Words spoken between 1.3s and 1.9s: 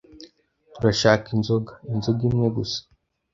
inzoga."